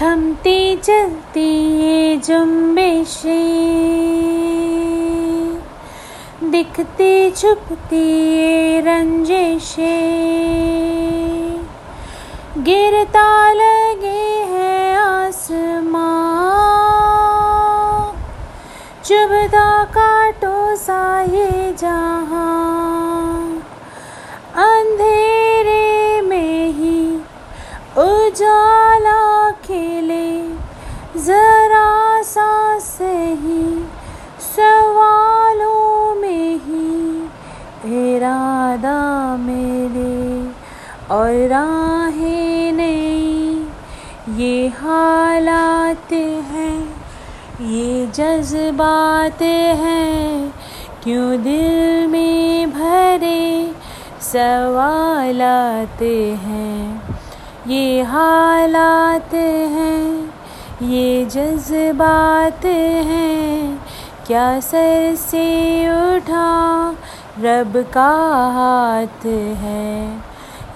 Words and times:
थमती 0.00 0.76
चलती 0.76 1.48
ये 1.80 2.16
जुम्बिशें 2.26 3.32
दिखती 6.50 7.30
छुपती 7.30 8.02
ये 8.30 8.80
रंजिशें 8.86 9.84
गिरता 12.68 13.28
लगे 13.52 14.24
है 14.52 14.96
आसमां। 15.00 16.08
चुभता 19.04 19.68
काटो 19.98 20.54
सा 20.76 21.02
ये 21.34 21.72
जहाँ 21.78 22.79
सही 33.30 33.64
सवालों 34.44 36.14
में 36.14 36.54
ही 36.64 36.86
इरादा 37.98 38.94
मेरे 39.36 40.14
और 41.14 41.30
राहें 41.48 42.72
नहीं। 42.72 43.66
ये 44.36 44.68
हालात 44.68 46.12
हैं, 46.52 46.78
ये 47.70 48.06
जज्बात 48.06 49.42
हैं, 49.82 50.52
क्यों 51.04 51.30
दिल 51.42 52.06
में 52.06 52.70
भरे 52.70 53.74
सवालात 54.32 56.02
हैं। 56.42 56.80
ये 57.66 58.02
हालात 58.02 59.34
हैं 59.34 59.79
ये 60.82 61.24
जज्बात 61.24 62.64
हैं। 63.06 63.80
क्या 64.26 64.60
सर 64.60 65.14
से 65.14 65.42
उठा 65.90 66.90
रब 67.38 67.72
का 67.94 68.10
हाथ 68.54 69.26
है? 69.56 70.16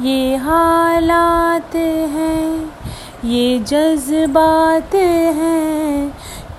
ये 0.00 0.36
हालात 0.36 1.74
हैं, 2.14 2.72
ये 3.24 3.58
जज्बात 3.58 4.94
हैं। 4.94 6.10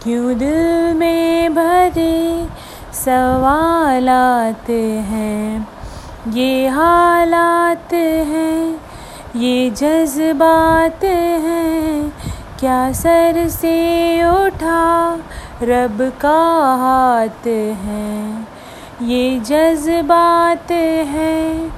क्यों 0.04 0.38
दिल 0.38 0.94
में 0.94 1.56
भरे 1.56 2.48
सवालात 2.94 4.70
हैं? 5.10 5.68
ये 6.34 6.68
हालात 6.68 7.94
हैं, 7.94 8.82
ये 9.36 9.70
जज्बात 9.70 11.04
हैं। 11.04 11.75
क्या 12.60 12.92
सर 12.92 13.48
से 13.50 13.78
उठा 14.24 15.16
रब 15.62 15.98
का 16.22 16.38
हाथ 16.82 17.48
है? 17.48 18.46
ये 19.02 19.40
जज्बात 19.40 20.72
है 21.12 21.70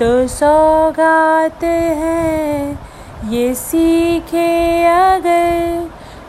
तो 0.00 0.10
सौगात 0.28 1.64
है। 1.64 2.70
ये 3.30 3.54
सीखे 3.54 4.84
अगर 4.84 5.88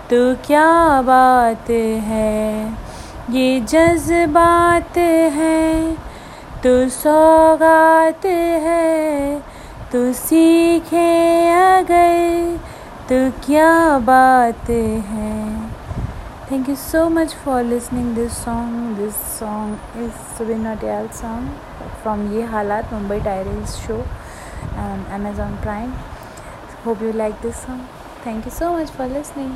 तो 0.10 0.22
क्या 0.48 1.02
बात 1.02 1.70
है? 2.06 2.72
ये 3.32 3.60
जज्बात 3.70 4.98
है 5.38 5.94
तो 6.64 6.78
सौगात 6.90 8.26
है। 8.66 9.40
तो 9.92 10.12
सीखे 10.14 11.10
अगर 11.52 12.69
तो 13.10 13.16
क्या 13.46 13.98
बात 14.08 14.70
है। 14.70 15.38
Thank 16.50 16.68
you 16.70 16.76
so 16.76 17.08
much 17.10 17.34
for 17.36 17.64
listening 17.64 18.14
this 18.16 18.34
song 18.44 18.98
this 18.98 19.16
song 19.38 20.04
is 20.04 20.12
Subin 20.38 20.62
Nautiyal 20.68 21.08
song 21.22 21.82
from 22.04 22.22
Ye 22.34 22.44
Halaat 22.52 22.94
Mumbai 22.94 23.20
diaries 23.20 23.68
show 23.78 23.96
and 23.96 25.08
Amazon 25.14 25.56
Prime 25.64 25.92
hope 26.86 27.02
you 27.04 27.12
like 27.14 27.42
this 27.42 27.56
song 27.66 28.26
thank 28.26 28.46
you 28.46 28.52
so 28.54 28.72
much 28.78 28.92
for 28.98 29.08
listening 29.08 29.54